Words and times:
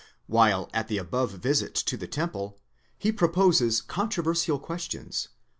while 0.25 0.67
at 0.73 0.87
the 0.87 0.97
above 0.97 1.29
visit 1.33 1.75
to 1.75 1.95
the 1.95 2.07
temple 2.07 2.57
he 2.97 3.11
proposes 3.11 3.81
controversial 3.81 4.57
questions 4.57 5.27